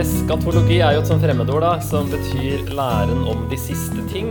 [0.00, 4.30] eskatologi er jo et sånt fremmedord da, som betyr læren om de siste ting.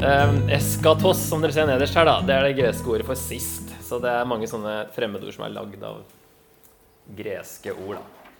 [0.00, 3.68] Eh, eskatos, som dere ser nederst her, da, det er det greske ordet for sist.
[3.84, 5.98] Så det er mange sånne fremmedord som er lagd av
[7.18, 7.98] greske ord.
[7.98, 8.32] da.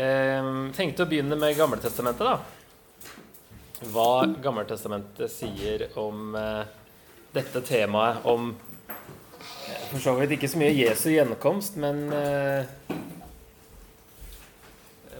[0.00, 3.90] Eh, tenkte å begynne med Gammeltestamentet, da.
[3.92, 6.64] Hva Gammeltestamentet sier om eh,
[7.36, 8.54] dette temaet om
[8.88, 12.96] eh, for så vidt ikke så mye Jesu gjenkomst, men eh,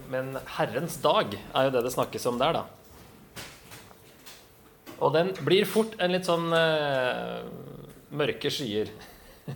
[0.09, 2.65] men Herrens dag er jo det det snakkes om der, da.
[4.99, 7.45] Og den blir fort en litt sånn uh,
[8.11, 8.91] mørke skyer.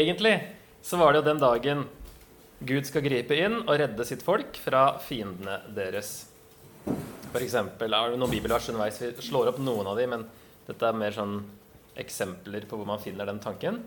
[0.00, 0.34] Egentlig
[0.82, 1.84] så var det jo den dagen
[2.66, 6.26] Gud skal gripe inn og redde sitt folk fra fiendene deres.
[7.30, 8.98] For eksempel, er det noen bibelvers underveis.
[9.00, 10.26] Vi slår opp noen av dem, men
[10.66, 11.38] dette er mer sånn
[12.00, 13.80] eksempler på hvor man finner den tanken.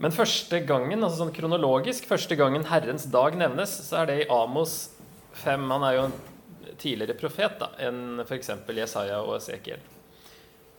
[0.00, 4.28] Men første gangen, altså sånn kronologisk, første gangen Herrens dag nevnes, så er det i
[4.32, 4.94] Amos
[5.42, 5.66] 5.
[5.74, 6.14] Han er jo en
[6.80, 8.54] tidligere profet da, enn f.eks.
[8.78, 9.82] Jesaja og Esekiel.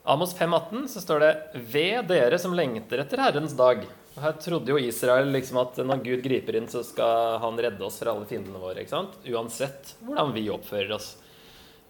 [0.09, 3.85] Amos 5,18 så står det 'Ved dere som lengter etter Herrens dag'.
[4.15, 7.85] Og her trodde jo Israel liksom at når Gud griper inn, så skal han redde
[7.85, 8.81] oss fra alle fiendene våre.
[8.81, 9.13] ikke sant?
[9.29, 11.15] Uansett hvordan vi oppfører oss.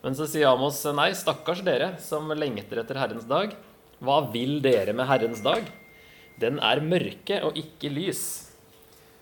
[0.04, 3.56] Men så sier Amos nei, stakkars dere som lengter etter Herrens dag.
[4.04, 5.64] Hva vil dere med Herrens dag?
[6.42, 8.24] Den er mørke og ikke lys.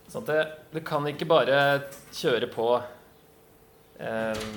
[0.10, 1.60] Sånn at det, du kan ikke bare
[2.16, 2.70] kjøre på
[4.02, 4.48] eh,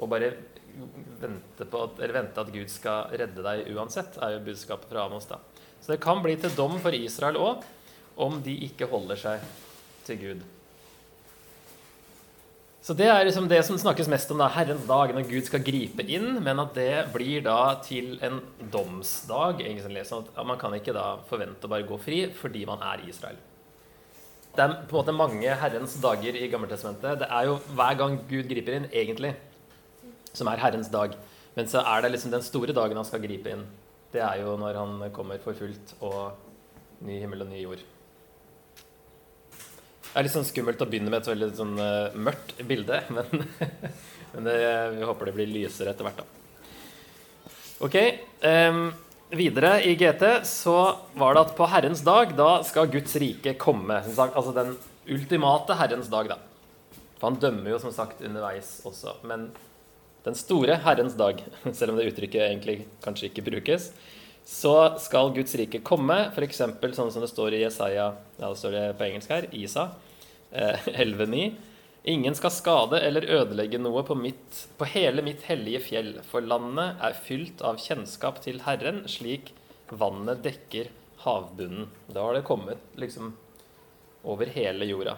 [0.00, 0.32] og bare
[1.20, 5.28] vente, at, vente at Gud skal redde deg uansett, er jo budskapet fra Amos.
[5.28, 5.38] da.
[5.82, 7.66] Så det kan bli til dom for Israel òg,
[8.16, 9.46] om de ikke holder seg
[10.06, 10.42] til Gud.
[12.82, 15.62] Så det er liksom det som snakkes mest om, da, Herrens dag, når Gud skal
[15.62, 18.40] gripe inn, men at det blir da til en
[18.72, 19.62] domsdag.
[19.62, 23.04] egentlig, sånn at Man kan ikke da forvente å bare gå fri fordi man er
[23.06, 23.38] Israel.
[24.56, 27.22] Det er på en måte mange Herrens dager i Gammeltestamentet.
[27.22, 29.36] Det er jo hver gang Gud griper inn, egentlig,
[30.34, 31.14] som er Herrens dag.
[31.54, 33.62] Men så er det liksom den store dagen han skal gripe inn.
[34.12, 36.34] Det er jo når han kommer for fullt og
[37.06, 37.91] ny himmel og ny jord.
[40.12, 43.46] Det er litt sånn skummelt å begynne med et veldig sånn uh, mørkt bilde, men,
[44.34, 44.56] men det,
[44.98, 47.54] vi håper det blir lysere etter hvert, da.
[47.82, 47.96] Ok.
[48.44, 48.84] Um,
[49.32, 50.76] videre i GT så
[51.18, 54.02] var det at på Herrens dag, da skal Guds rike komme.
[54.12, 54.76] Sagt, Altså den
[55.08, 56.38] ultimate Herrens dag, da.
[57.16, 59.16] For han dømmer jo som sagt underveis også.
[59.26, 59.48] Men
[60.26, 61.40] den store Herrens dag,
[61.78, 63.88] selv om det uttrykket egentlig kanskje ikke brukes,
[64.44, 66.62] så skal Guds rike komme, f.eks.
[66.96, 68.08] sånn som det står i Jesaja,
[68.38, 69.90] ja, det står det på engelsk her, Isa
[70.50, 71.52] eh, 11.9.
[72.12, 76.98] Ingen skal skade eller ødelegge noe på, mitt, på hele mitt hellige fjell, for landet
[76.98, 79.52] er fylt av kjennskap til Herren, slik
[79.86, 80.90] vannet dekker
[81.22, 81.92] havbunnen.
[82.10, 83.36] Da har det kommet liksom
[84.26, 85.14] over hele jorda.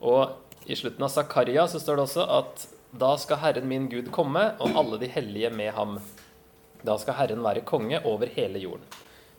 [0.00, 0.32] Og
[0.64, 4.50] i slutten av Zakaria så står det også at da skal Herren min Gud komme,
[4.60, 5.98] og alle de hellige med ham.
[6.86, 8.86] Da skal Herren være konge over hele jorden.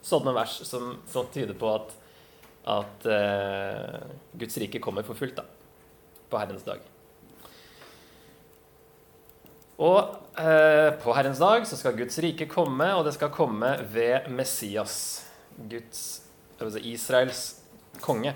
[0.04, 1.92] Sånne vers som, som tyder på at,
[2.76, 4.00] at uh,
[4.36, 5.46] Guds rike kommer for fullt da,
[6.28, 6.84] på Herrens dag.
[9.84, 9.98] Og
[10.38, 14.96] uh, på Herrens dag så skal Guds rike komme, og det skal komme ved Messias,
[15.56, 16.24] Guds,
[16.60, 17.46] altså Israels
[18.04, 18.34] konge.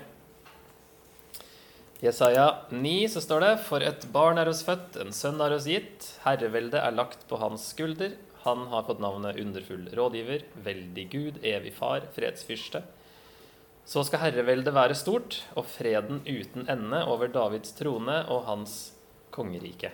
[1.99, 5.51] I Jesaja 9 så står det For et barn er oss født, en sønn er
[5.51, 6.13] oss gitt.
[6.23, 8.13] Herreveldet er lagt på hans skulder.
[8.45, 12.83] Han har fått navnet Underfull rådgiver, Veldig Gud, Evig Far, Fredsfyrste.
[13.89, 18.77] Så skal herreveldet være stort, og freden uten ende over Davids trone og hans
[19.33, 19.91] kongerike.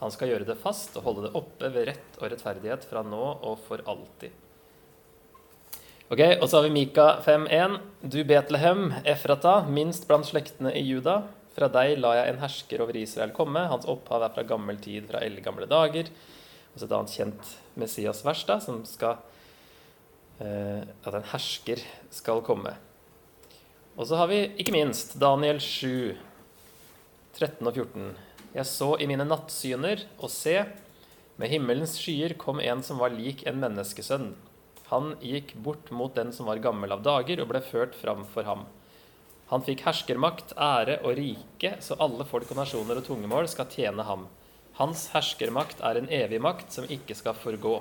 [0.00, 3.24] Han skal gjøre det fast og holde det oppe ved rett og rettferdighet fra nå
[3.36, 4.34] og for alltid.
[6.08, 7.78] Ok, Og så har vi Mika 5.1.
[8.00, 11.20] Du Betlehem, Efrata, minst blant slektene i Juda.
[11.52, 13.66] Fra deg la jeg en hersker over Israel komme.
[13.68, 16.08] Hans opphav er fra gammel tid, fra eldgamle dager.
[16.78, 19.16] Og så et annet kjent Messias-vers da, som skal
[20.38, 21.82] eh, At en hersker
[22.14, 22.76] skal komme.
[23.98, 26.14] Og så har vi ikke minst Daniel 7,
[27.34, 28.12] 13 og 14.
[28.54, 30.54] Jeg så i mine nattsyner, og se,
[31.34, 34.30] med himmelens skyer kom en som var lik en menneskesønn.
[34.94, 38.46] Han gikk bort mot den som var gammel av dager, og ble ført fram for
[38.46, 38.68] ham.
[39.50, 44.06] Han fikk herskermakt, ære og rike, så alle folk og nasjoner og tungemål skal tjene
[44.06, 44.28] ham.
[44.78, 47.80] Hans herskermakt er en evig makt som ikke skal forgå.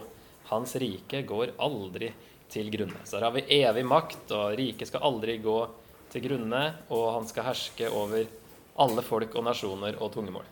[0.50, 2.10] Hans rike går aldri
[2.50, 3.04] til grunne.
[3.06, 5.58] Så her har vi evig makt, og riket skal aldri gå
[6.10, 8.26] til grunne, og han skal herske over
[8.82, 10.48] alle folk og nasjoner og tungemål.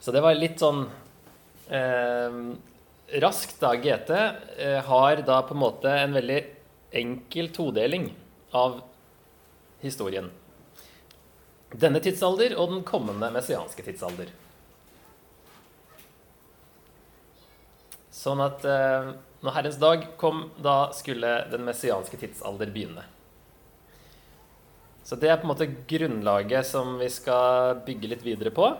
[0.00, 0.86] Så det var litt sånn
[1.68, 2.40] eh,
[3.26, 3.74] raskt, da.
[3.76, 6.40] GT eh, har da på en måte en veldig
[6.96, 8.08] enkel todeling
[8.56, 8.80] av
[9.84, 10.30] historien.
[11.76, 14.30] Denne tidsalder og den kommende messianske tidsalder.
[18.16, 19.10] Sånn at eh,
[19.44, 23.04] når Herrens dag kom, da skulle den messianske tidsalder begynne.
[25.06, 28.70] Så det er på en måte grunnlaget som vi skal bygge litt videre på.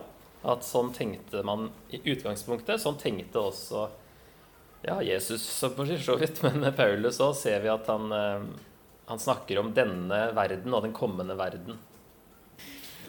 [0.46, 2.80] At sånn tenkte man i utgangspunktet.
[2.82, 3.84] Sånn tenkte også
[4.86, 8.48] ja, Jesus så vidt, men Paulus òg ser vi at han, eh,
[9.10, 11.78] han snakker om denne verden og den kommende verden.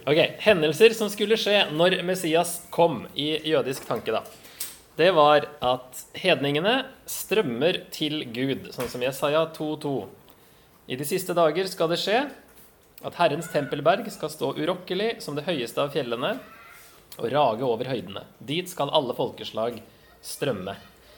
[0.07, 4.21] Ok, Hendelser som skulle skje når Messias kom i jødisk tanke, da.
[4.95, 9.91] Det var at hedningene strømmer til Gud, sånn som Jesaja 2,2.
[10.87, 12.21] I de siste dager skal det skje
[13.03, 16.37] at Herrens tempelberg skal stå urokkelig som det høyeste av fjellene
[17.17, 18.23] og rage over høydene.
[18.39, 19.81] Dit skal alle folkeslag
[20.23, 20.77] strømme.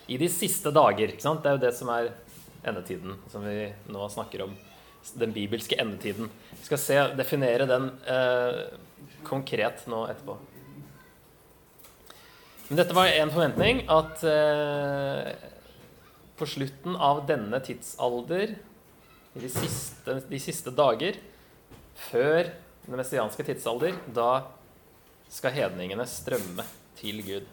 [0.09, 1.13] I de siste dager.
[1.13, 1.45] ikke sant?
[1.45, 2.09] Det er jo det som er
[2.65, 4.57] endetiden, som vi nå snakker om
[5.13, 6.33] den bibelske endetiden.
[6.59, 8.61] Vi skal se, definere den eh,
[9.27, 10.37] konkret nå etterpå.
[12.69, 15.31] Men dette var en forventning at eh,
[16.37, 18.53] på slutten av denne tidsalder,
[19.37, 21.17] i de siste, de siste dager,
[22.09, 22.51] før
[22.85, 24.45] den messianske tidsalder, da
[25.29, 26.65] skal hedningene strømme
[26.99, 27.49] til Gud.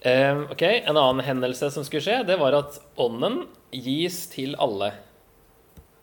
[0.00, 3.42] Eh, ok, En annen hendelse som skulle skje, det var at ånden
[3.72, 4.94] gis til alle.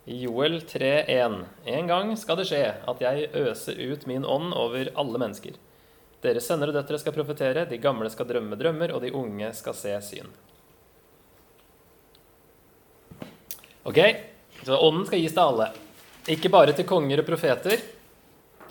[0.07, 5.19] Joel 3,1.: En gang skal det skje at jeg øser ut min ånd over alle
[5.19, 5.57] mennesker.
[6.23, 9.75] Deres sønner og døtre skal profetere, de gamle skal drømme drømmer, og de unge skal
[9.75, 10.31] se syn.
[13.83, 13.99] Ok,
[14.63, 15.69] så ånden skal gis til alle.
[16.31, 17.83] Ikke bare til konger og profeter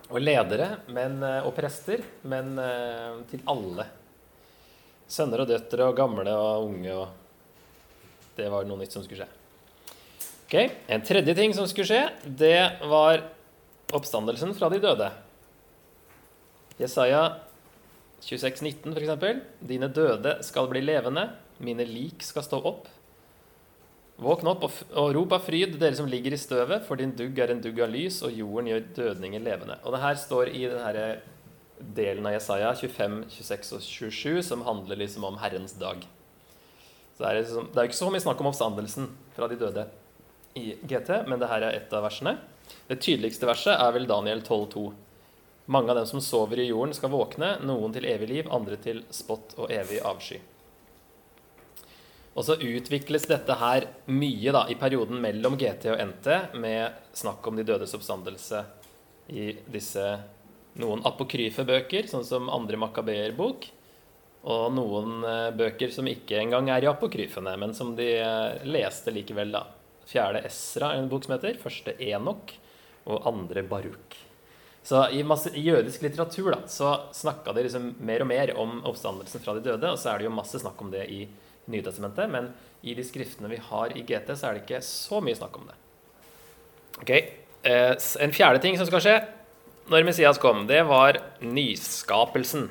[0.09, 2.01] og ledere men, eh, og prester,
[2.33, 3.91] men eh, til alle.
[5.05, 7.09] Sønner og døtre og gamle og unge og
[8.37, 9.46] Det var noe nytt som skulle skje.
[10.47, 13.25] Ok, En tredje ting som skulle skje, det var
[13.91, 15.09] oppstandelsen fra de døde.
[16.79, 17.41] Jesaja
[18.23, 22.87] 26, 19 f.eks.: Dine døde skal bli levende, mine lik skal stå opp.
[24.23, 27.51] Våkn opp og, rop av fryd, dere som ligger i støvet, for din dugg er
[27.51, 29.81] en dugg av lys, og jorden gjør dødninger levende.
[29.83, 31.21] Og det her står i denne
[31.99, 36.07] delen av Jesaja 25, 26 og 27, som handler liksom om Herrens dag.
[37.17, 39.91] Så det er, liksom, ikke så mye snakk om oppstandelsen fra de døde
[40.57, 42.37] i GT, men det her er ett av versene.
[42.87, 44.87] Det tydeligste verset er vel Daniel 12,2.
[45.67, 49.03] Mange av dem som sover i jorden, skal våkne, noen til evig liv, andre til
[49.15, 50.39] spott og evig avsky.
[52.37, 56.29] Og så utvikles dette her mye da, i perioden mellom GT og NT
[56.61, 58.61] med snakk om de dødes oppstandelse
[59.33, 60.05] i disse
[60.77, 63.71] noen apokryfe bøker, sånn som andre Makabeer-bok,
[64.47, 69.11] og noen eh, bøker som ikke engang er i apokryfene, men som de eh, leste
[69.17, 69.65] likevel, da
[70.07, 71.59] fjerde Esra, en bok som heter.
[71.63, 72.55] Første Enok
[73.07, 74.17] og andre Baruk.
[74.87, 78.77] Så i, masse, i jødisk litteratur da, så snakka de liksom mer og mer om
[78.87, 81.25] oppstandelsen fra de døde, og så er det jo masse snakk om det i
[81.67, 82.53] Nytestamentet, men
[82.87, 85.65] i de skriftene vi har i GT, så er det ikke så mye snakk om
[85.67, 85.75] det.
[87.01, 89.17] Ok, eh, En fjerde ting som skal skje
[89.91, 92.69] når Messias kom, det var nyskapelsen,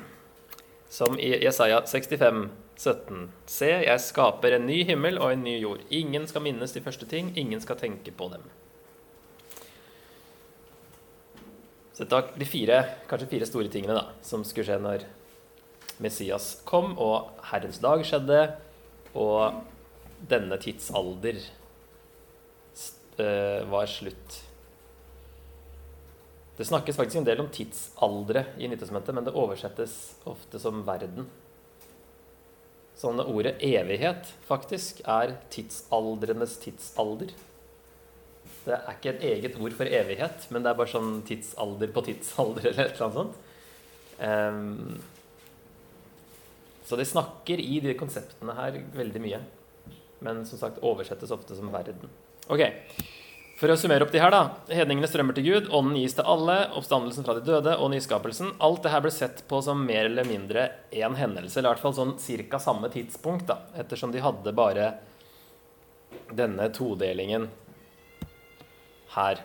[0.88, 3.26] som i Jesaja 65 17.
[3.48, 5.82] Se, jeg skaper en ny himmel og en ny jord.
[5.94, 8.44] Ingen skal minnes de første ting, ingen skal tenke på dem.
[11.96, 15.06] Så dette var de fire, kanskje fire store tingene da, som skulle skje når
[16.04, 18.40] Messias kom, og Herrens dag skjedde,
[19.16, 19.62] og
[20.28, 21.40] denne tidsalder
[23.16, 24.42] uh, var slutt.
[26.56, 29.96] Det snakkes faktisk en del om tidsaldre i Nyttestamentet, men det oversettes
[30.28, 31.28] ofte som verden
[32.96, 37.34] sånn ordet evighet faktisk er tidsaldrenes tidsalder.
[38.66, 42.06] Det er ikke et eget ord for evighet, men det er bare sånn tidsalder på
[42.08, 43.36] tidsalder eller et eller annet sånt.
[44.16, 44.96] Um,
[46.86, 49.40] så de snakker i de konseptene her veldig mye.
[50.24, 52.10] Men som sagt oversettes ofte som verden.
[52.48, 52.62] Ok,
[53.56, 54.58] for å summere opp de her, da.
[54.68, 58.52] Hedningene strømmer til Gud, ånden gis til alle, oppstandelsen fra de døde og nyskapelsen.
[58.60, 61.84] Alt det her ble sett på som mer eller mindre én hendelse, eller i hvert
[61.86, 64.90] fall sånn cirka samme tidspunkt, da, ettersom de hadde bare
[66.36, 67.48] denne todelingen
[69.16, 69.40] her.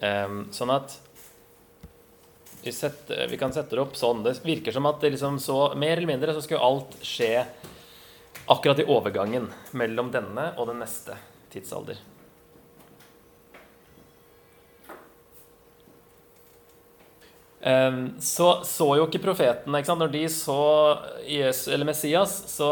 [0.00, 0.98] Um, sånn at
[2.60, 4.20] vi, setter, vi, kan sette det opp sånn.
[4.24, 7.32] Det virker som at det liksom så mer eller mindre så skulle alt skje
[8.50, 11.16] akkurat i overgangen mellom denne og den neste
[11.52, 12.09] tidsalder.
[17.60, 20.60] Så så jo ikke profetene ikke Når de så
[21.28, 22.70] Jesus, eller Messias, så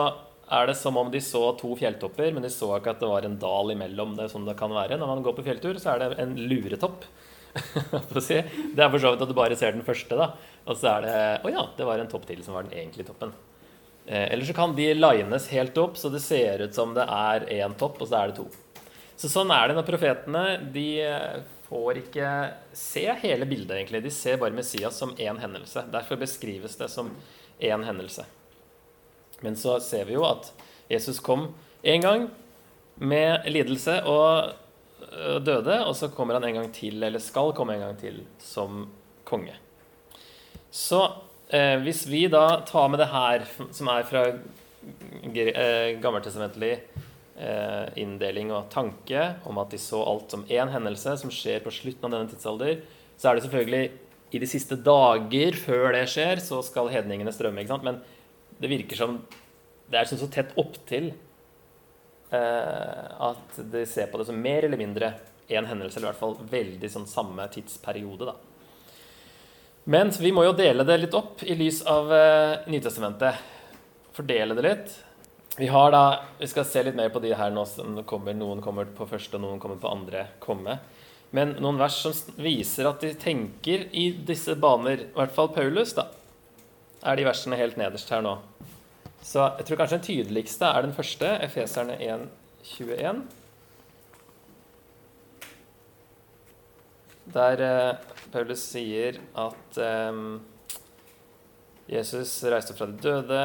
[0.49, 3.26] er det som om de så to fjelltopper, men de så ikke at det var
[3.26, 4.14] en dal imellom.
[4.16, 4.97] Det er sånn det kan være.
[4.97, 7.04] Når man går på fjelltur, så er det en luretopp.
[7.59, 10.30] det er for så vidt at du bare ser den første, da.
[10.68, 13.11] Og så er det Å ja, det var en topp til som var den egentlige
[13.11, 13.35] toppen.
[14.07, 17.45] Eh, eller så kan de lines helt opp, så det ser ut som det er
[17.61, 18.49] én topp, og så er det to.
[19.18, 22.30] Så sånn er det når profetene de eh, får ikke
[22.76, 24.02] se hele bildet, egentlig.
[24.04, 25.84] De ser bare Messias som én hendelse.
[25.92, 27.12] Derfor beskrives det som
[27.60, 28.25] én hendelse.
[29.40, 30.50] Men så ser vi jo at
[30.90, 32.26] Jesus kom én gang
[32.98, 34.54] med lidelse og
[35.44, 38.87] døde, og så kommer han en gang til, eller skal komme en gang til, som
[39.28, 39.54] konge.
[40.70, 41.04] Så
[41.48, 46.75] Eh, hvis vi da tar med det her, som er fra eh, gammeltestamentlig
[47.99, 52.09] inndeling og tanke om at de så alt som én hendelse som skjer på slutten
[52.09, 52.80] av denne tidsalder,
[53.14, 53.85] så er det selvfølgelig
[54.35, 57.62] i de siste dager før det skjer, så skal hedningene strømme.
[57.62, 57.87] ikke sant?
[57.87, 58.00] Men
[58.59, 59.21] det virker som
[59.88, 61.09] det er sånn så tett opptil
[62.35, 65.14] eh, at de ser på det som mer eller mindre
[65.49, 68.28] én hendelse, eller i hvert fall veldig sånn samme tidsperiode.
[68.28, 68.35] da.
[69.88, 73.40] Men vi må jo dele det litt opp i lys av eh, Nytestamentet.
[74.12, 74.97] Fordele det litt.
[75.58, 78.36] Vi har da, vi skal se litt mer på de her nå som kommer.
[78.38, 80.76] Noen kommer på første, og noen kommer på andre komme.
[81.34, 85.96] Men noen vers som viser at de tenker i disse baner, i hvert fall Paulus,
[85.96, 86.04] da,
[87.02, 88.36] er de versene helt nederst her nå.
[89.18, 92.22] Så jeg tror kanskje den tydeligste er den første, Efeserne 1,
[92.78, 93.24] 21.
[97.34, 100.22] Der eh, Paulus sier at eh,
[101.98, 103.44] Jesus reiste opp fra de døde,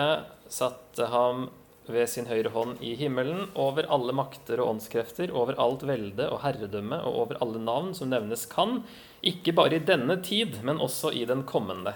[0.61, 1.47] satte ham
[1.91, 6.41] ved sin høyre hånd i himmelen, over alle makter og åndskrefter, over alt velde og
[6.45, 8.81] herredømme og over alle navn som nevnes kan,
[9.23, 11.95] ikke bare i denne tid, men også i den kommende.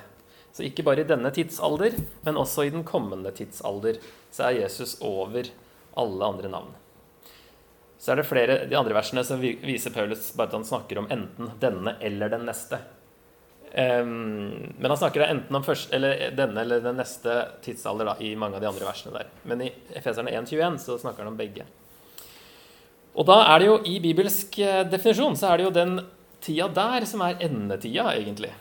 [0.52, 4.02] Så ikke bare i denne tidsalder, men også i den kommende tidsalder,
[4.34, 5.48] så er Jesus over
[5.98, 6.76] alle andre navn.
[7.98, 11.10] Så er det flere de andre versene som viser Paulus bare at han snakker om
[11.14, 12.80] enten denne eller den neste.
[13.68, 17.34] Um, men han snakker enten om første, eller denne eller den neste
[17.66, 19.34] tidsalder da, i mange av de andre versene der.
[19.50, 21.68] Men i Efeserne 1,21 så snakker han om begge.
[23.18, 25.98] Og da er det jo i bibelsk eh, definisjon så er det jo den
[26.44, 28.54] tida der som er endetida, egentlig.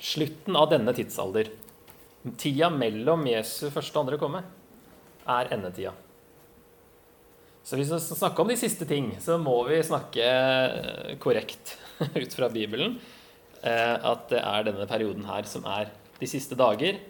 [0.00, 1.50] Slutten av denne tidsalder.
[2.40, 4.44] Tida mellom Jesu første og andre komme
[5.30, 5.94] er endetida.
[7.64, 11.76] Så hvis vi skal snakke om de siste ting, så må vi snakke eh, korrekt
[12.22, 12.98] ut fra Bibelen.
[13.60, 15.90] Eh, at det er denne perioden her som er
[16.20, 17.00] de siste dager,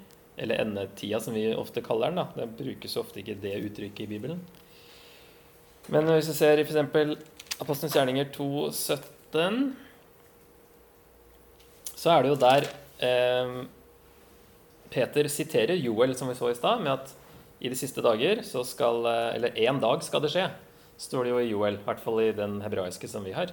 [0.40, 2.22] eller endetida, som vi ofte kaller den.
[2.22, 2.26] da.
[2.34, 4.40] Det brukes ofte ikke det uttrykket i Bibelen.
[5.90, 7.20] Men hvis vi ser i f.eks.
[7.60, 9.76] Apostelens gjerninger 2, 17,
[12.00, 12.66] så er det jo der
[13.04, 13.56] eh,
[14.90, 17.12] Peter siterer Joel, som vi så i stad, med at
[17.60, 20.48] i de siste dager så skal eh, Eller én dag skal det skje,
[20.96, 21.76] står det jo i Joel.
[21.76, 23.52] I hvert fall i den hebraiske som vi har.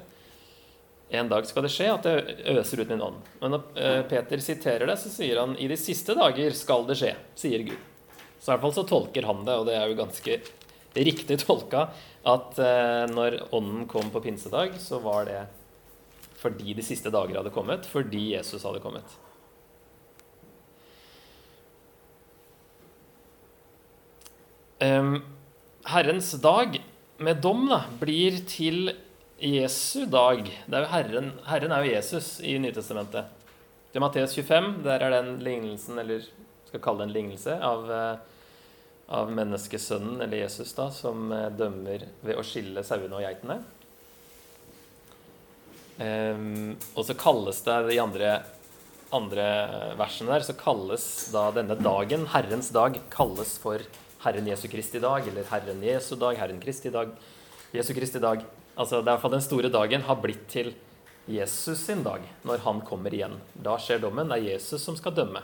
[1.10, 3.20] En dag skal det skje at jeg øser ut min ånd.
[3.40, 6.98] Men når eh, Peter siterer det, så sier han i de siste dager skal det
[7.00, 7.78] skje, sier Gud.
[8.38, 10.40] Så i hvert fall så tolker han det, og det er jo ganske
[10.98, 11.88] riktig tolka,
[12.28, 15.46] at eh, når ånden kom på pinsedag, så var det
[16.38, 19.16] fordi de siste dager hadde kommet, fordi Jesus hadde kommet.
[25.88, 26.78] Herrens dag
[27.18, 28.92] med dom da, blir til
[29.38, 30.48] Jesu dag.
[30.72, 33.28] Er Herren, Herren, er jo Jesus i Nytestamentet.
[33.94, 36.26] Til Matteus 25 der er den lignelsen, eller
[36.66, 38.18] skal kalle det en lignelse, av, eh,
[39.14, 43.62] av menneskesønnen, eller Jesus, da, som eh, dømmer ved å skille sauene og geitene.
[45.98, 48.34] Um, og så kalles det de andre,
[49.14, 49.48] andre
[49.98, 53.86] versene der, så kalles da denne dagen, Herrens dag, kalles for
[54.26, 57.14] Herren Jesu Kristi dag, eller Herren Jesu dag, Herren Kristi dag,
[57.74, 58.46] Jesu Kristi dag.
[58.78, 60.72] Altså, det er iallfall den store dagen har blitt til
[61.28, 63.36] Jesus sin dag, når han kommer igjen.
[63.54, 64.30] Da skjer dommen.
[64.30, 65.42] Det er Jesus som skal dømme.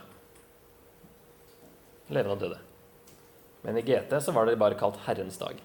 [2.14, 2.60] Levende og døde.
[3.64, 5.58] Men i GT så var det bare kalt Herrens dag.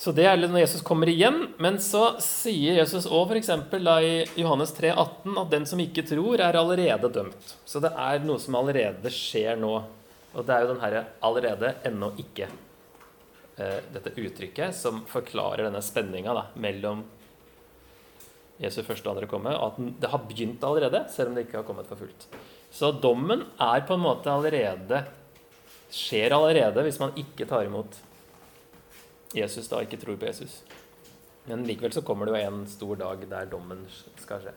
[0.00, 1.50] Så det er når Jesus kommer igjen.
[1.60, 3.52] Men så sier Jesus òg f.eks.
[3.52, 7.54] i Johannes 3, 18, at den som ikke tror, er allerede dømt.
[7.68, 9.76] Så det er noe som allerede skjer nå.
[10.32, 12.69] Og det er jo den herre 'allerede, ennå ikke'
[13.94, 17.04] dette uttrykket som forklarer denne spenninga mellom
[18.60, 21.62] Jesu første og andre komme, og at det har begynt allerede, selv om det ikke
[21.62, 22.26] har kommet for fullt.
[22.70, 25.04] Så dommen er på en måte allerede
[25.90, 27.98] skjer allerede hvis man ikke tar imot
[29.34, 30.60] Jesus da, ikke tror på Jesus.
[31.48, 33.84] Men likevel så kommer det jo en stor dag der dommen
[34.20, 34.54] skal skje.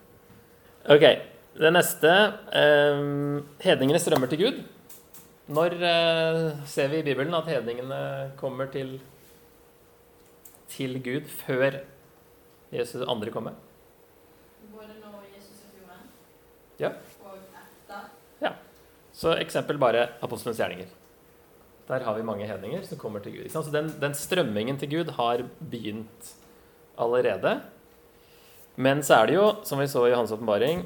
[0.93, 1.05] Ok,
[1.53, 3.03] Det neste eh,
[3.61, 4.63] Hedningene strømmer til Gud.
[5.51, 8.95] Når eh, ser vi i Bibelen at hedningene kommer til,
[10.71, 11.81] til Gud før
[12.71, 13.57] Jesus andre kommer?
[14.71, 16.07] Både når Jesus er på jorden,
[16.79, 16.93] Ja.
[17.25, 18.07] og etter.
[18.41, 18.53] Ja.
[19.13, 20.87] Så eksempel bare apostelens gjerninger.
[21.89, 23.49] Der har vi mange hedninger som kommer til Gud.
[23.51, 26.33] Så den, den strømmingen til Gud har begynt
[26.97, 27.57] allerede.
[28.75, 30.85] Men så er det jo, som vi så i Hans åpenbaring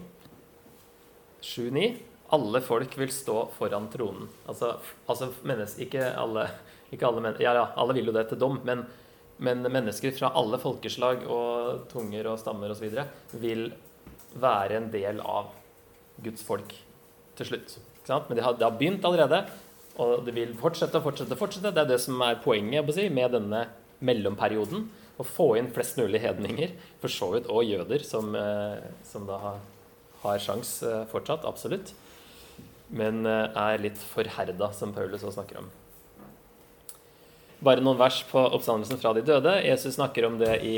[1.46, 1.94] 7-9,
[2.36, 4.28] alle folk vil stå foran tronen.
[4.48, 4.74] Altså,
[5.08, 6.48] altså mennesker, ikke alle,
[6.92, 8.84] ikke alle men, ja, ja, alle vil jo det til dom, men,
[9.44, 12.90] men mennesker fra alle folkeslag og tunger og stammer osv.
[13.40, 13.70] vil
[14.38, 15.54] være en del av
[16.24, 16.76] Guds folk
[17.38, 17.78] til slutt.
[18.08, 19.42] Men det har, det har begynt allerede,
[20.00, 21.36] og det vil fortsette og fortsette.
[21.36, 21.74] og fortsette.
[21.76, 23.66] Det er det som er poenget si, med denne
[24.00, 24.88] mellomperioden.
[25.18, 29.40] Å få inn flest mulig hedninger, for så vidt, og jøder, som, eh, som da
[29.42, 29.64] har,
[30.22, 31.48] har sjans eh, fortsatt.
[31.50, 31.96] Absolutt.
[32.90, 35.70] Men eh, er litt forherda, som Paulus også snakker om.
[37.60, 39.56] Bare noen vers på oppstandelsen fra de døde.
[39.66, 40.76] Jesus snakker om det i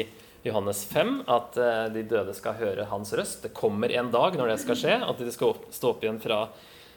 [0.48, 3.44] Johannes 5, at eh, de døde skal høre hans røst.
[3.44, 6.46] Det kommer en dag når det skal skje, at de skal stå opp igjen fra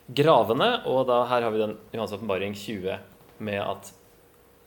[0.07, 0.71] gravene.
[0.90, 3.00] Og da her har vi den Johannes åpenbaring 20
[3.42, 3.90] med at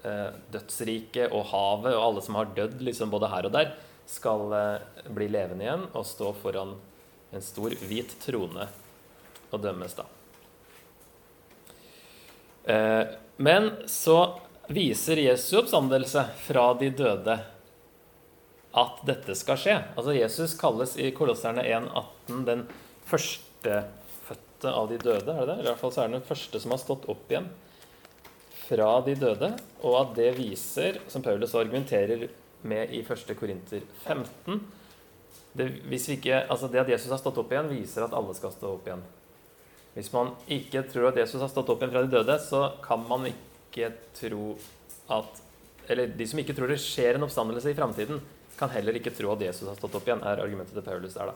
[0.04, 3.72] eh, dødsriket og havet og alle som har dødd liksom både her og der,
[4.06, 6.76] skal eh, bli levende igjen og stå foran
[7.34, 8.68] en stor hvit trone
[9.50, 10.06] og dømmes da.
[12.66, 13.04] Eh,
[13.38, 14.20] men så
[14.68, 17.36] viser Jesu oppstandelse fra de døde
[18.76, 19.76] at dette skal skje.
[19.96, 22.64] Altså Jesus kalles i Kolosserne 1,18 den
[23.08, 25.32] førstefødte av de døde.
[25.32, 25.60] er det det?
[25.62, 27.52] I hvert fall så er han den første som har stått opp igjen
[28.66, 29.52] fra de døde.
[29.86, 32.28] Og at det viser, som Paulus argumenterer
[32.66, 33.36] med i 1.
[33.38, 34.64] Korinter 15
[35.56, 38.74] det, ikke, altså det at Jesus har stått opp igjen, viser at alle skal stå
[38.76, 39.04] opp igjen.
[39.96, 43.04] Hvis man ikke tror at Jesus har stått opp igjen fra de døde, så kan
[43.08, 44.54] man ikke tro
[45.16, 45.42] at
[45.86, 48.18] Eller de som ikke tror det skjer en oppstandelse i framtiden,
[48.58, 51.30] kan heller ikke tro at Jesus har stått opp igjen, er argumentet til Paulus der,
[51.30, 51.36] da.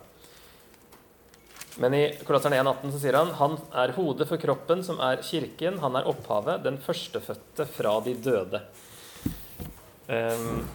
[1.77, 5.77] Men i Kolosserne 1,18 så sier han han er hodet for kroppen, som er kirken.
[5.83, 8.63] Han er opphavet, den førstefødte fra de døde.
[10.09, 10.65] Um,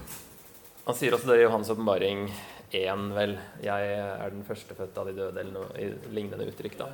[0.87, 2.29] han sier også det i Johans åpenbaring
[2.71, 3.37] 1, vel.
[3.67, 6.79] Jeg er den førstefødte av de døde, eller noe i lignende uttrykk.
[6.79, 6.93] da.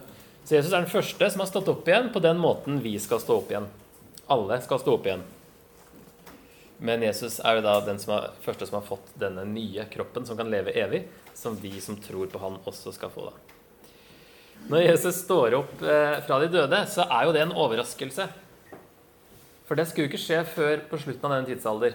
[0.51, 3.21] Så Jesus er den første som har stått opp igjen på den måten vi skal
[3.23, 3.69] stå opp igjen.
[4.35, 5.21] Alle skal stå opp igjen.
[6.83, 10.25] Men Jesus er jo da den som er, første som har fått denne nye kroppen
[10.27, 11.05] som kan leve evig,
[11.39, 13.29] som vi som tror på han også skal få.
[13.29, 13.37] da.
[14.73, 18.27] Når Jesus står opp eh, fra de døde, så er jo det en overraskelse.
[19.69, 21.95] For det skulle jo ikke skje før på slutten av denne tidsalder.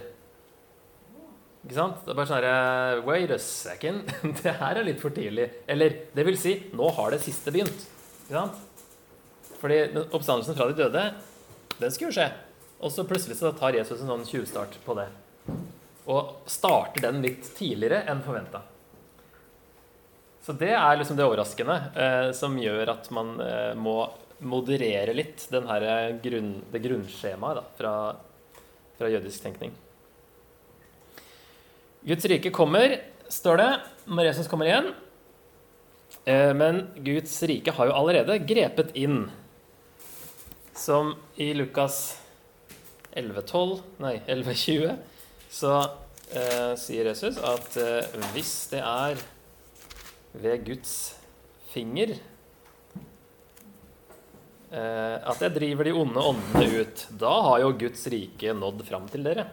[1.65, 1.99] Ikke sant?
[2.05, 4.15] Det er bare sånn herre Wait a second.
[4.39, 5.49] Det her er litt for tidlig.
[5.67, 7.83] Eller det vil si, nå har det siste begynt.
[8.25, 8.47] Ikke?
[9.61, 11.05] Fordi oppstandelsen fra de døde,
[11.79, 12.29] den skulle jo skje.
[12.83, 15.07] Og så plutselig så tar Jesus en sånn tjuvstart på det.
[16.11, 18.61] Og starter den litt tidligere enn forventa.
[20.45, 23.97] Så det er liksom det overraskende, eh, som gjør at man eh, må
[24.45, 27.93] moderere litt her grunn, det grunnskjemaet da, fra,
[28.99, 29.73] fra jødisk tenkning.
[32.05, 32.99] Guds rike kommer,
[33.31, 33.71] står det,
[34.05, 34.91] når Jesus kommer igjen.
[36.25, 39.27] Eh, men Guds rike har jo allerede grepet inn.
[40.75, 42.17] Som i Lukas
[43.15, 44.95] 11,12, nei 11,20,
[45.49, 45.75] så
[46.35, 49.21] eh, sier Jesus at eh, hvis det er
[50.35, 50.95] ved Guds
[51.71, 52.15] finger
[54.71, 59.07] eh, at jeg driver de onde åndene ut, da har jo Guds rike nådd fram
[59.11, 59.47] til dere.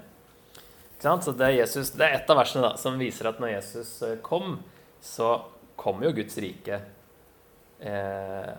[1.03, 3.91] Så det er, Jesus, det er et av versene da, som viser at når Jesus
[4.07, 4.61] eh, kom,
[5.03, 5.35] så
[5.77, 6.81] kom jo Guds rike
[7.81, 8.55] eh,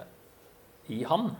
[0.92, 1.32] i han.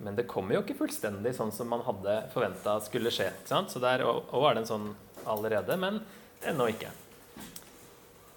[0.00, 3.28] Men det kommer jo ikke fullstendig sånn som man hadde forventa skulle skje.
[3.42, 3.72] ikke sant?
[3.72, 4.90] Så der òg er det en sånn
[5.28, 6.00] allerede, men
[6.48, 6.92] ennå ikke.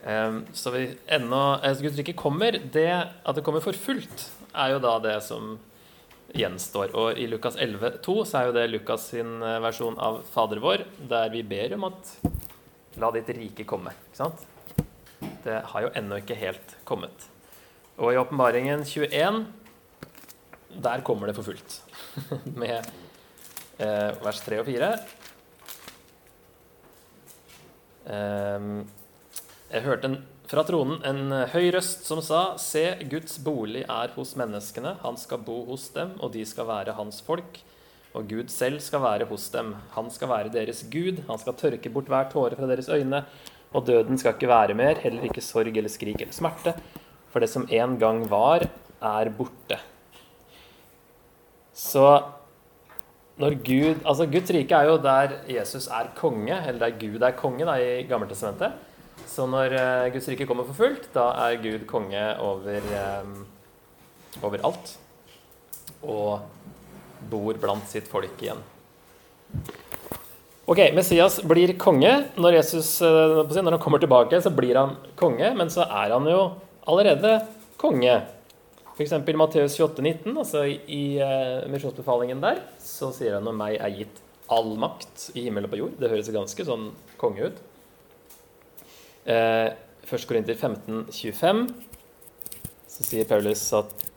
[0.04, 2.60] Eh, så vi ennå altså Guds rike kommer.
[2.60, 5.56] Det at det kommer for fullt, er jo da det som
[6.34, 6.94] gjenstår.
[7.00, 10.62] Og i Lukas 11, 2, så er jo det Lukas sin eh, versjon av Fader
[10.64, 12.16] vår, der vi ber om at
[13.00, 13.94] la ditt rike komme.
[14.10, 14.44] Ikke sant?
[15.44, 17.28] Det har jo ennå ikke helt kommet.
[17.98, 19.46] Og i åpenbaringen 21
[20.84, 21.82] der kommer det for fullt.
[22.62, 22.80] Med
[23.78, 24.92] eh, vers 3 og 4.
[28.14, 28.70] Eh,
[29.74, 30.18] jeg hørte en,
[30.50, 34.98] fra tronen en høy røst som sa:" Se, Guds bolig er hos menneskene.
[35.06, 37.62] Han skal bo hos dem, og de skal være hans folk.
[38.14, 39.74] Og Gud selv skal være hos dem.
[39.96, 41.24] Han skal være deres Gud.
[41.30, 43.24] Han skal tørke bort hver tåre fra deres øyne.
[43.74, 46.76] Og døden skal ikke være mer, heller ikke sorg eller skrik eller smerte.
[47.34, 48.68] For det som en gang var,
[49.02, 49.80] er borte.
[51.74, 52.06] Så
[53.42, 57.32] når Gud Altså, Guds rike er jo der Jesus er konge, eller der Gud er
[57.32, 58.74] konge da, i Gammeltestamentet.
[59.26, 62.90] Så når uh, Guds rike kommer for fullt, da er Gud konge over,
[63.24, 63.46] um,
[64.44, 64.98] over alt.
[66.04, 66.42] Og
[67.32, 68.62] bor blant sitt folk igjen.
[70.64, 72.12] Ok, Messias blir konge.
[72.40, 76.30] Når, Jesus, eh, når han kommer tilbake, så blir han konge, men så er han
[76.30, 76.54] jo
[76.88, 77.34] allerede
[77.82, 78.14] konge.
[78.94, 79.12] F.eks.
[79.12, 83.92] i Matteus 28, 19, altså i uh, misjonsbefalingen der, så sier han om meg er
[83.98, 84.22] gitt
[84.54, 85.98] all makt i himmel og på jord.
[86.00, 87.60] Det høres ganske sånn konge ut.
[89.26, 89.74] Uh,
[90.08, 90.28] 1.
[90.30, 91.64] Korinter 15, 25,
[92.94, 94.08] så sier Paulus at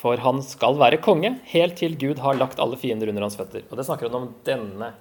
[0.00, 3.66] For han skal være konge helt til Gud har lagt alle fiender under hans føtter.
[3.68, 4.94] Og det snakker han om denne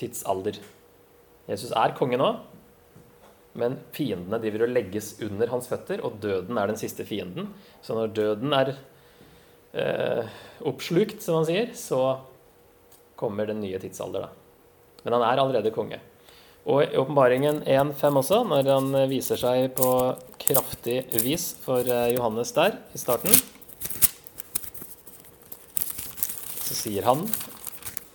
[0.00, 0.60] tidsalder.
[1.50, 2.30] Jesus er konge nå,
[3.60, 7.50] men fiendene driver og legges under hans føtter, og døden er den siste fienden.
[7.84, 8.72] Så når døden er
[9.74, 10.30] eh,
[10.64, 12.00] oppslukt, som han sier, så
[13.20, 14.30] kommer den nye tidsalder, da.
[15.04, 16.00] Men han er allerede konge.
[16.70, 19.90] Og i åpenbaringen 1.5 også, når han viser seg på
[20.40, 23.34] kraftig vis for eh, Johannes der i starten,
[26.70, 27.26] så sier han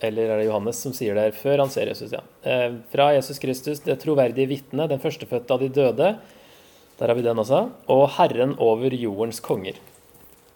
[0.04, 2.14] eller er det Johannes som sier det her før han ser Jesus?
[2.14, 2.22] ja.
[2.44, 6.10] Eh, fra Jesus Kristus, det troverdige vitne, den førstefødte av de døde.
[7.00, 7.62] Der har vi den også.
[7.92, 9.80] Og Herren over jordens konger.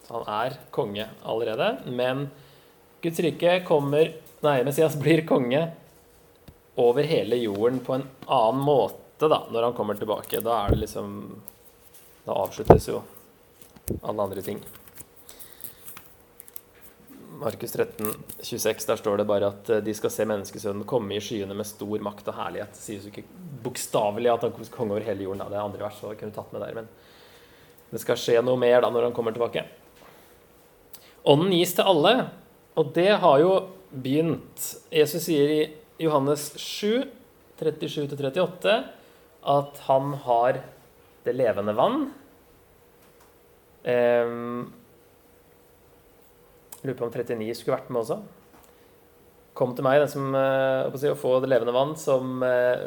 [0.06, 1.70] Så han er konge allerede.
[1.88, 2.28] Men
[3.04, 5.66] Guds rike kommer Nei, Messias blir konge
[6.80, 10.40] over hele jorden på en annen måte da, når han kommer tilbake.
[10.40, 11.18] Da er det liksom
[12.24, 13.02] Da avsluttes jo
[14.00, 14.62] alle andre ting.
[17.40, 18.08] Markus 13,
[18.42, 21.68] 26, der står det bare at eh, de skal se menneskesønnen komme i skyene med
[21.68, 22.74] stor makt og herlighet.
[22.76, 23.24] Det sies jo ikke
[23.64, 25.44] bokstavelig at han kommer konge over hele jorden.
[25.44, 25.48] Da.
[25.52, 26.90] Det er andre vers, så kunne tatt med der, men
[27.94, 29.64] det skal skje noe mer da når han kommer tilbake.
[31.30, 32.14] Ånden gis til alle,
[32.80, 33.54] og det har jo
[33.90, 34.68] begynt.
[34.92, 35.62] Jesus sier i
[36.04, 37.08] Johannes 7,
[37.60, 38.76] 37-38
[39.50, 40.62] at han har
[41.26, 42.10] det levende vann.
[43.84, 44.74] Um,
[46.84, 48.20] Lurer på om 39 skulle vært med også.
[49.60, 52.86] Kom til meg, den som uh, å få det levende vann, som uh,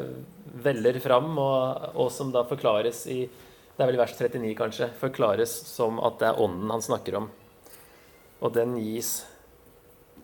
[0.65, 4.89] veller fram, og, og, som da forklares i Det er vel i vers 39, kanskje.
[4.97, 7.29] Forklares som at det er ånden han snakker om.
[8.41, 9.19] Og den gis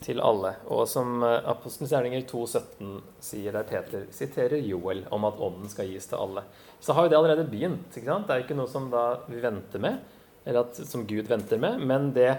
[0.01, 0.55] til alle.
[0.73, 5.89] Og som uh, Apostelens gjerninger 2,17 sier der Peter siterer Joel om at ånden skal
[5.91, 6.47] gis til alle.
[6.81, 7.93] Så har jo det allerede begynt.
[7.93, 8.25] ikke sant?
[8.25, 10.01] Det er jo ikke noe som da vi venter med,
[10.45, 12.31] eller at, som Gud venter med, men det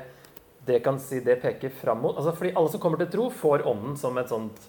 [0.66, 3.64] det kan si det peker fram mot altså Fordi alle som kommer til tro, får
[3.68, 4.68] ånden som et sånt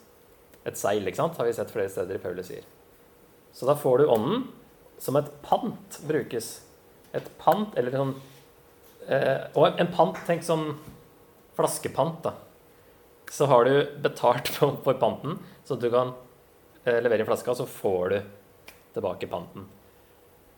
[0.65, 1.07] et seil.
[1.07, 1.37] ikke sant?
[1.37, 2.65] Har vi sett flere steder i Paulus sier.
[3.51, 4.45] Så da får du ånden
[5.01, 6.51] som et pant brukes.
[7.17, 8.13] Et pant, eller sånn
[9.09, 10.69] eh, Og en pant, tenk sånn
[11.57, 12.35] flaskepant, da.
[13.31, 13.73] Så har du
[14.03, 16.13] betalt for, panten, så du kan
[16.85, 18.19] eh, levere inn flaska, så får du
[18.95, 19.67] tilbake panten.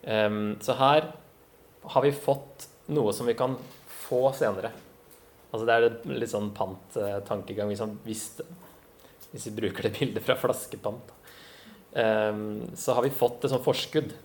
[0.04, 1.06] Um, så her
[1.93, 3.56] har vi fått noe som vi kan
[3.88, 4.74] få senere.
[5.54, 8.24] Altså Det er litt sånn pant-tankegang, hvis, hvis,
[9.30, 11.13] hvis, vi bruker det bildet fra flaskepant.
[11.94, 14.16] Um, så har vi fått et sånt forskudd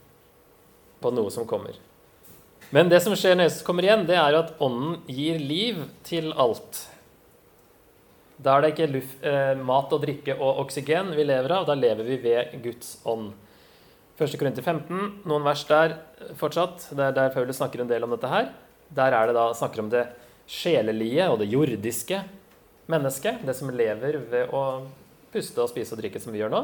[1.02, 1.76] på noe som kommer.
[2.72, 6.32] Men det som skjer når Jesus kommer igjen, det er at Ånden gir liv til
[6.32, 6.86] alt.
[8.38, 11.74] Da er det ikke luft, eh, mat og drikke og oksygen vi lever av, da
[11.74, 13.32] lever vi ved Guds ånd.
[14.18, 14.36] 1.
[14.38, 15.96] Korinter 15, noen vers der
[16.38, 16.88] fortsatt.
[16.90, 18.52] Det er der Paulus snakker en del om dette her.
[18.94, 20.06] Der er det da snakker om det
[20.48, 22.22] sjelelige og det jordiske
[22.88, 24.62] mennesket, det som lever ved å
[25.32, 26.62] puste og spise og drikke som vi gjør nå,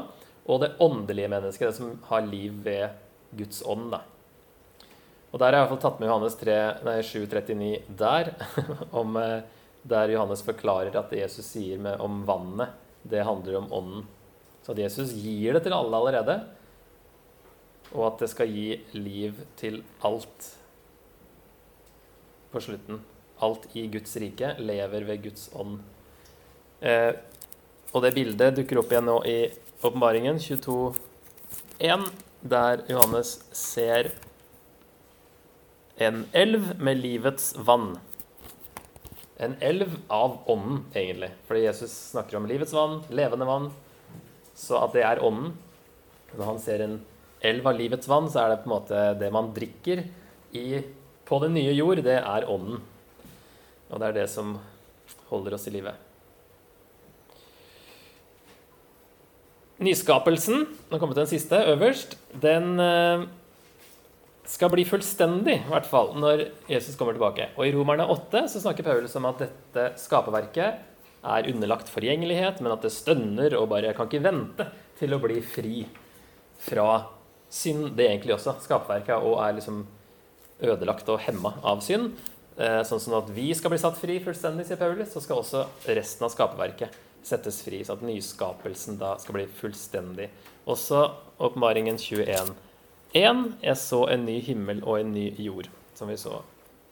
[0.48, 2.96] og det åndelige mennesket, det som har liv ved
[3.36, 3.90] Guds ånd.
[3.92, 4.00] Da.
[5.32, 7.70] Og Der har jeg i hvert fall tatt med Johannes 3, nei, 7,39
[8.00, 8.32] der,
[9.00, 9.38] om, eh,
[9.84, 14.04] der Johannes forklarer at det Jesus sier med, om vannet, det handler om ånden.
[14.64, 16.38] Så at Jesus gir det til alle allerede,
[17.92, 20.54] og at det skal gi liv til alt
[22.54, 23.02] på slutten
[23.44, 25.78] alt i Guds rike lever ved Guds ånd.
[26.84, 27.12] Eh,
[27.94, 29.38] og det bildet dukker opp igjen nå i
[29.84, 32.08] åpenbaringen 22.1,
[32.44, 34.10] der Johannes ser
[35.96, 37.94] en elv med livets vann.
[39.36, 41.30] En elv av ånden, egentlig.
[41.46, 43.70] Fordi Jesus snakker om livets vann, levende vann.
[44.54, 45.54] Så at det er ånden.
[46.34, 46.98] Når han ser en
[47.44, 50.02] elv av livets vann, så er det på en måte det man drikker
[50.54, 50.82] i,
[51.24, 52.82] på den nye jord, det er ånden.
[53.94, 54.56] Og det er det som
[55.30, 55.92] holder oss i live.
[59.84, 63.24] Nyskapelsen, nå kommer til den siste, øverst, den eh,
[64.50, 67.48] skal bli fullstendig, i hvert fall, når Jesus kommer tilbake.
[67.54, 70.82] Og i Romerne 8 så snakker Paulus om at dette skaperverket
[71.24, 75.40] er underlagt forgjengelighet, men at det stønner og bare kan ikke vente til å bli
[75.42, 75.84] fri
[76.64, 76.88] fra
[77.50, 79.84] synd, det er egentlig også, skaperverket, og er liksom
[80.64, 82.14] ødelagt og hemma av synd.
[82.54, 85.64] Eh, sånn som at vi skal bli satt fri fullstendig, sier Paulus, så skal også
[85.96, 86.94] resten av skaperverket
[87.26, 87.82] settes fri.
[87.84, 90.28] Så at nyskapelsen da skal bli fullstendig.
[90.70, 91.08] Også
[91.42, 92.54] åpenbaringen 21.
[93.14, 93.44] 1.
[93.62, 96.40] Jeg så en ny himmel og en ny jord, som vi så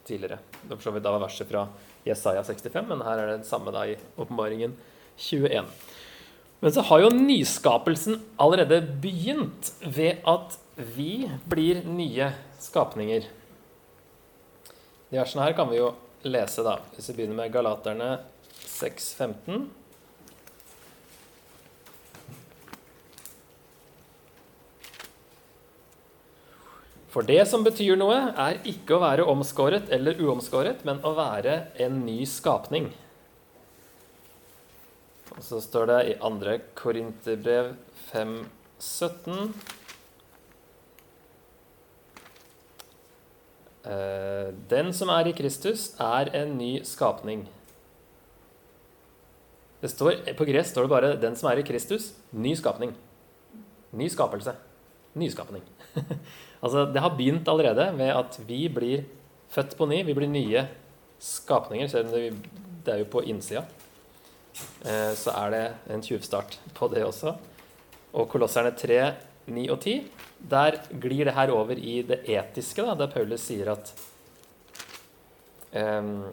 [0.06, 0.40] tidligere.
[0.62, 1.66] Det for så vidt da verset fra
[2.06, 4.74] Jesaja 65, men her er det det samme da i åpenbaringen
[5.18, 5.70] 21.
[6.62, 12.30] Men så har jo nyskapelsen allerede begynt ved at vi blir nye
[12.62, 13.26] skapninger.
[15.12, 15.90] De versene her kan vi jo
[16.24, 16.78] lese, da.
[16.94, 18.14] Hvis vi begynner med Galaterne
[18.64, 19.66] 6,15.
[27.12, 31.58] For det som betyr noe, er ikke å være omskåret eller uomskåret, men å være
[31.84, 32.88] en ny skapning.
[35.36, 36.56] Og så står det i 2.
[36.80, 37.74] Korinterbrev
[38.14, 39.81] 5,17
[43.82, 47.40] Den som er i Kristus, er en ny skapning.
[49.82, 52.94] Står, på gress står det bare 'den som er i Kristus', ny skapning.
[53.92, 54.54] Ny skapelse.
[55.14, 55.62] Nyskapning.
[56.64, 59.04] altså, det har begynt allerede med at vi blir
[59.52, 60.00] født på ny.
[60.06, 60.66] Vi blir nye
[61.20, 62.32] skapninger, selv om det,
[62.86, 63.66] det er jo på innsida.
[64.84, 67.34] Eh, så er det en tjuvstart på det også.
[68.12, 69.12] Og Kolosserne 3,
[69.50, 70.06] 9 og 10,
[70.50, 73.92] der glir det her over i det etiske, da, der Paulus sier at
[75.74, 76.30] um,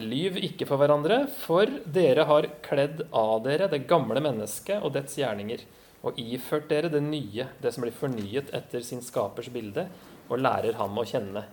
[0.00, 5.18] Lyv ikke for hverandre, for dere har kledd av dere det gamle mennesket og dets
[5.18, 5.64] gjerninger,
[6.00, 9.84] og iført dere det nye, det som blir fornyet etter sin skapers bilde,
[10.30, 11.44] og lærer ham å kjenne.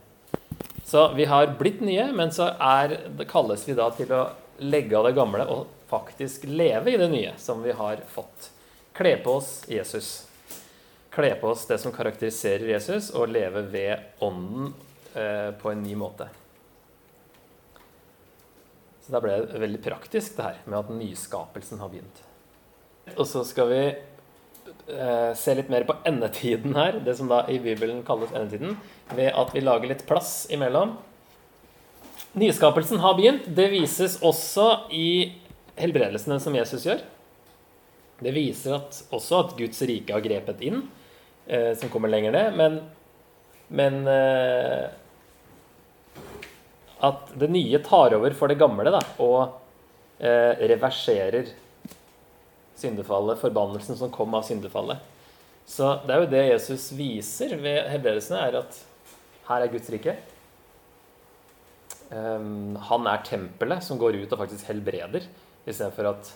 [0.88, 2.96] Så vi har blitt nye, men så er,
[3.28, 4.30] kalles vi da til å
[4.64, 8.54] legge av det gamle og faktisk leve i det nye som vi har fått.
[8.96, 10.27] Kle på oss Jesus
[11.18, 14.74] kle på oss det som karakteriserer Jesus, og leve ved Ånden
[15.18, 16.30] eh, på en ny måte.
[19.02, 22.22] Så da ble det veldig praktisk, det her med at nyskapelsen har begynt.
[23.16, 27.58] Og så skal vi eh, se litt mer på endetiden her, det som da i
[27.64, 28.76] Bibelen kalles endetiden,
[29.16, 30.98] ved at vi lager litt plass imellom.
[32.38, 33.48] Nyskapelsen har begynt.
[33.48, 35.40] Det vises også i
[35.80, 37.02] helbredelsene som Jesus gjør.
[38.20, 40.84] Det viser at, også at Guds rike har grepet inn
[41.48, 42.58] eh, som kommer lenger ned.
[42.58, 42.80] Men,
[43.68, 44.88] men eh,
[47.08, 49.60] at det nye tar over for det gamle da, og
[50.20, 51.54] eh, reverserer
[52.78, 55.02] syndefallet, forbannelsen som kom av syndefallet.
[55.68, 58.82] Så det er jo det Jesus viser ved helbredelsene, er at
[59.50, 60.16] her er Guds rike.
[62.08, 65.28] Um, han er tempelet som går ut og faktisk helbreder,
[65.68, 66.32] istedenfor at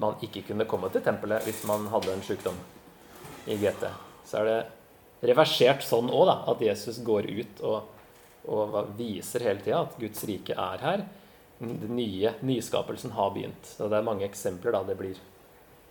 [0.00, 2.56] man ikke kunne komme til tempelet hvis man hadde en sykdom
[3.46, 3.84] i GT
[4.28, 7.90] så er det reversert sånn òg, at Jesus går ut og,
[8.50, 11.04] og viser hele tida at Guds rike er her.
[11.60, 13.70] Den nye nyskapelsen har begynt.
[13.78, 15.18] Og det er mange eksempler da det blir.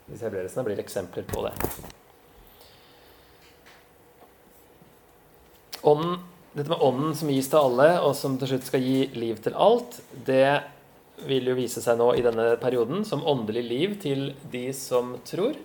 [0.09, 1.53] Disse hebreelsene blir eksempler på det.
[5.83, 6.19] Ånden,
[6.53, 9.55] dette med ånden som gis til alle, og som til slutt skal gi liv til
[9.59, 10.61] alt, det
[11.27, 15.57] vil jo vise seg nå i denne perioden som åndelig liv til de som tror.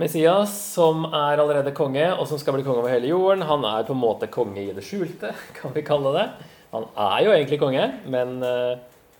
[0.00, 3.84] Messias, som er allerede konge, og som skal bli konge over hele jorden, han er
[3.84, 6.26] på en måte konge i det skjulte, kan vi kalle det.
[6.70, 8.78] Han er jo egentlig konge, men uh,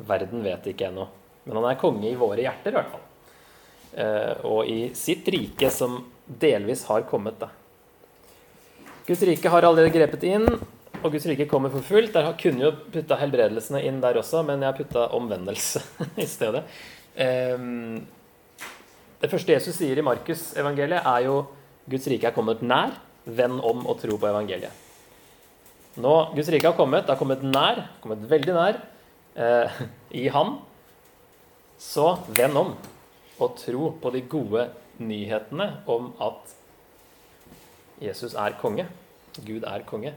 [0.08, 1.08] verden vet ikke ennå.
[1.44, 3.06] Men han er konge i våre hjerter, i hvert fall.
[3.90, 5.98] Uh, og i sitt rike, som
[6.40, 7.50] delvis har kommet, da.
[9.08, 10.46] Guds rike har allerede grepet inn,
[11.00, 12.14] og Guds rike kommer for fullt.
[12.14, 15.82] Der kunne jo putta helbredelsene inn der også, men jeg har putta omvendelse
[16.24, 16.64] i stedet.
[17.18, 18.06] Um,
[19.20, 21.42] det første Jesus sier i Markus-evangeliet, er jo
[21.90, 22.94] Guds rike er kommet nær.
[23.26, 24.72] Venn om og tro på evangeliet.
[26.00, 28.78] Nå, Guds rike har kommet, det har kommet nær, kommet veldig nær,
[29.36, 29.82] eh,
[30.22, 30.58] i Han.
[31.76, 32.72] Så venn om
[33.40, 34.68] og tro på de gode
[35.00, 36.56] nyhetene om at
[38.00, 38.86] Jesus er konge.
[39.44, 40.14] Gud er konge.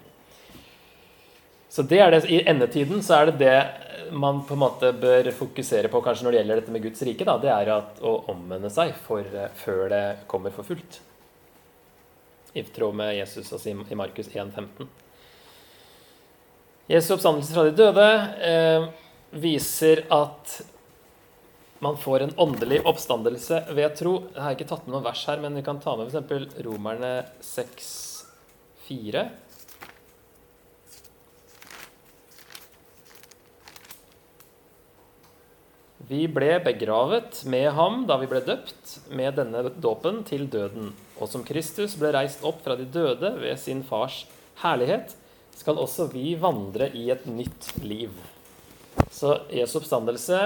[1.73, 5.31] Så det er det, I endetiden så er det det man på en måte bør
[5.33, 7.25] fokusere på kanskje når det gjelder dette med Guds rike.
[7.25, 10.99] Da, det er at, å omvende seg for, eh, før det kommer for fullt.
[12.53, 14.85] I tråd med Jesus altså i Markus 1,15.
[16.93, 18.05] Jesu oppstandelse fra de døde
[18.45, 18.85] eh,
[19.41, 20.59] viser at
[21.81, 24.19] man får en åndelig oppstandelse ved tro.
[24.35, 26.61] Jeg har ikke tatt med noen vers her, men vi kan ta med f.eks.
[26.67, 29.25] Romerne 6,4.
[36.07, 40.91] Vi ble begravet med ham da vi ble døpt med denne dåpen til døden.
[41.21, 44.25] Og som Kristus ble reist opp fra de døde ved sin fars
[44.63, 45.15] herlighet,
[45.55, 48.11] skal også vi vandre i et nytt liv.
[49.13, 50.39] Så Jesu oppstandelse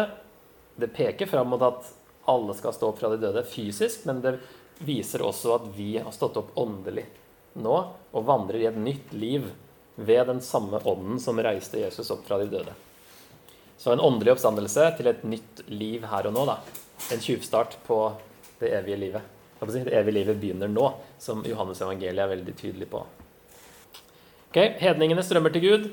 [0.78, 1.90] det peker fram mot at
[2.30, 4.38] alle skal stå opp fra de døde fysisk, men det
[4.86, 7.08] viser også at vi har stått opp åndelig
[7.58, 7.78] nå
[8.14, 9.48] og vandrer i et nytt liv
[9.98, 12.76] ved den samme ånden som reiste Jesus opp fra de døde.
[13.78, 16.46] Så en åndelig oppstandelse til et nytt liv her og nå.
[16.50, 16.58] da.
[17.14, 18.00] En tjuvstart på
[18.60, 19.34] det evige livet.
[19.60, 20.90] Det evige livet begynner nå,
[21.22, 23.04] som Johannes evangeliet er veldig tydelig på.
[24.50, 25.88] Ok, Hedningene strømmer til Gud,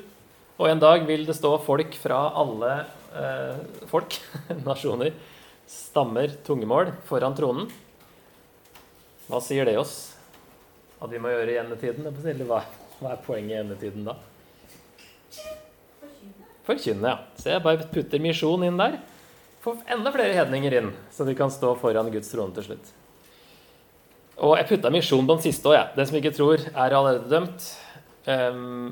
[0.57, 2.71] og en dag vil det stå folk fra alle
[3.13, 4.17] eh, folk,
[4.69, 5.13] nasjoner,
[5.69, 7.69] stammer, tungemål, foran tronen.
[9.25, 9.95] Hva sier det oss?
[11.01, 12.07] At vi må gjøre i endetiden?
[12.45, 12.61] Hva,
[13.01, 14.17] hva er poenget i endetiden da?
[16.65, 17.17] Forkynne, ja.
[17.37, 18.99] Så jeg bare putter misjon inn der.
[19.65, 22.91] Få enda flere hedninger inn, så de kan stå foran Guds trone til slutt.
[24.45, 25.93] Og jeg putta misjon på den siste òg, jeg.
[25.95, 27.69] Den som ikke tror, er allerede dømt.
[28.25, 28.91] Um,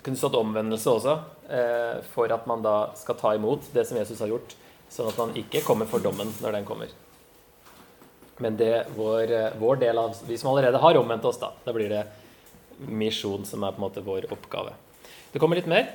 [0.00, 1.14] kunne stått omvendelse også,
[1.50, 4.54] uh, for at man da skal ta imot det som Jesus har gjort,
[4.90, 6.94] sånn at man ikke kommer for dommen når den kommer.
[8.40, 11.52] Men det vår, eh, vår del av Vi som allerede har omvendt oss, da.
[11.64, 12.06] Da blir det
[12.88, 14.72] misjon som er på en måte vår oppgave.
[15.32, 15.90] Det kommer litt mer.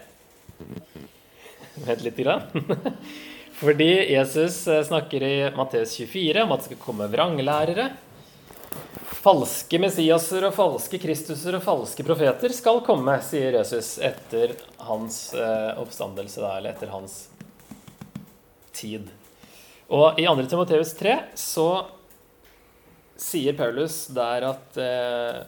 [1.86, 2.19] Vent litt.
[3.60, 7.89] Fordi Jesus eh, snakker i Matteus 24 om at det skal komme vranglærere.
[9.26, 14.54] Falske Messiaser og falske Kristuser og falske profeter skal komme, sier Jesus etter
[14.86, 17.15] hans eh, oppstandelse, eller etter hans
[18.76, 19.08] tid.
[19.88, 20.48] Og i 2.
[20.52, 21.69] Timoteus 3 så
[23.15, 25.43] sier Paulus der at eh,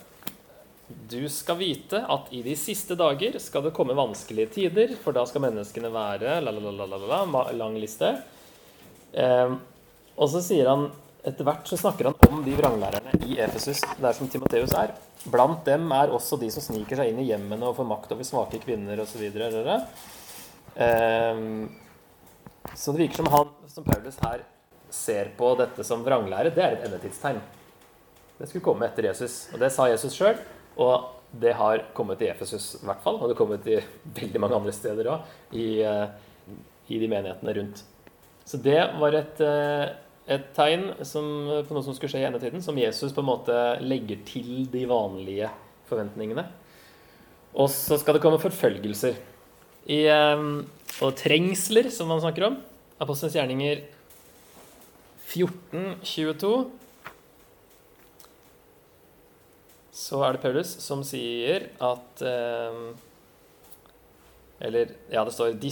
[0.88, 5.26] du skal vite at i de siste dager skal det komme vanskelige tider, for da
[5.28, 8.14] skal menneskene være la, la, la, la lang liste.
[9.12, 9.52] Eh,
[10.16, 10.88] og så sier han
[11.28, 14.94] etter hvert så snakker han om de vranglærerne i Efesus, der som Timoteus er.
[15.28, 18.28] Blant dem er også de som sniker seg inn i hjemmene og får makt over
[18.28, 19.26] svake kvinner osv.
[19.36, 19.80] Så,
[20.86, 21.42] eh,
[22.74, 24.46] så det virker som han, som Paulus her
[24.94, 26.54] ser på dette som vranglære.
[26.56, 27.44] Det er et endetidstegn.
[28.38, 29.50] Det skulle komme etter Jesus.
[29.52, 30.38] Og det sa Jesus sjøl.
[30.78, 33.80] Og det har kommet i Efesus i hvert fall, og det har kommet i
[34.18, 36.06] veldig mange andre steder òg, i, eh,
[36.88, 37.82] i, de menighetene rundt.
[38.48, 39.90] Så det var et, eh,
[40.38, 41.26] et tegn som,
[41.68, 44.86] på noe som skulle skje i endetiden, som Jesus på en måte legger til de
[44.90, 45.52] vanlige
[45.90, 46.48] forventningene.
[47.58, 49.18] Og så skal det komme forfølgelser.
[49.88, 50.48] I, eh,
[51.04, 52.62] og trengsler, som man snakker om.
[53.04, 53.84] Apostelens gjerninger
[55.28, 56.54] 14, 22
[59.98, 62.82] så er det Paulus som sier at eh,
[64.68, 65.72] Eller ja, det står de,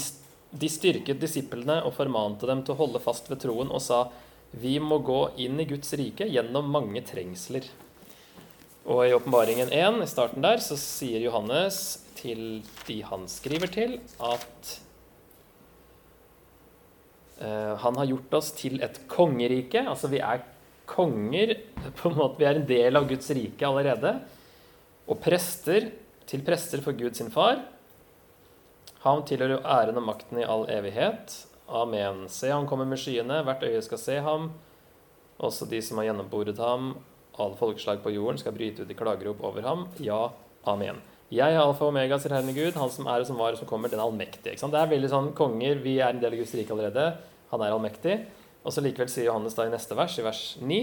[0.49, 4.07] de styrket disiplene og formante dem til å holde fast ved troen og sa
[4.55, 7.65] vi må gå inn i Guds rike gjennom mange trengsler.
[8.85, 11.79] Og i Åpenbaringen 1, i starten der, så sier Johannes
[12.15, 14.71] til de han skriver til, at
[17.41, 19.81] uh, han har gjort oss til et kongerike.
[19.81, 20.45] Altså vi er
[20.89, 21.55] konger
[21.97, 24.19] på en måte, Vi er en del av Guds rike allerede.
[25.07, 25.91] Og prester
[26.25, 27.61] til prester for Gud sin far.
[29.05, 31.35] Ham tilhører jo æren og makten i all evighet.
[31.69, 32.25] Amen.
[32.29, 34.51] Se, han kommer med skyene, hvert øye skal se ham.
[35.37, 36.95] Også de som har gjennomboret ham,
[37.37, 39.85] alle folkeslag på jorden, skal bryte ut i klagerop over ham.
[40.01, 40.29] Ja,
[40.65, 41.01] amen.
[41.33, 43.59] Jeg er alfa og omega, sier Herren Gud, han som er og som var og
[43.59, 44.55] som kommer, den allmektige.
[44.55, 47.05] Det er veldig sånn konger, vi er en del av Guds rike allerede.
[47.51, 48.19] Han er allmektig.
[48.65, 50.79] Og så likevel sier Johannes da i neste vers, i vers 9,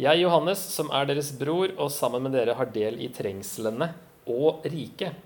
[0.00, 3.90] Jeg, Johannes, som er deres bror, og sammen med dere har del i trengslene
[4.24, 5.18] og riket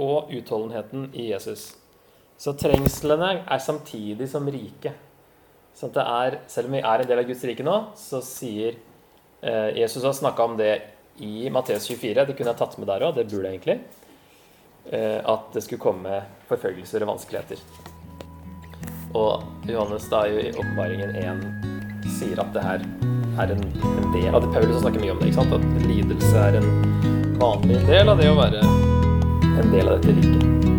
[0.00, 1.74] og utholdenheten i Jesus.
[2.40, 4.96] Så trengslene er samtidig som riket.
[5.76, 8.78] Så det er, selv om vi er en del av Guds rike nå, så sier
[9.44, 10.72] eh, Jesus har snakka om det
[11.20, 12.24] i Matteus 24.
[12.24, 13.78] Det kunne jeg tatt med der òg, det burde jeg egentlig.
[14.88, 17.95] Eh, at det skulle komme forfølgelser og vanskeligheter.
[19.16, 22.84] Og Johannes da i oppbevaringen 1 sier at det her
[23.42, 25.30] er en, en del av det Paulus snakker mye om det.
[25.32, 25.56] ikke sant?
[25.56, 26.70] At lidelse er en
[27.40, 28.62] vanlig del av det å være
[29.56, 30.75] en del av dette riket.